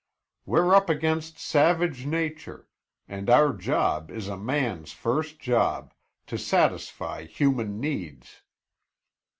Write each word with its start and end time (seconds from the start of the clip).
We're 0.47 0.73
up 0.73 0.89
against 0.89 1.37
savage 1.37 2.07
Nature 2.07 2.67
and 3.07 3.29
our 3.29 3.53
job 3.53 4.09
is 4.09 4.27
a 4.27 4.35
man's 4.35 4.93
first 4.93 5.39
job, 5.39 5.93
to 6.25 6.39
satisfy 6.39 7.25
human 7.25 7.79
needs. 7.79 8.41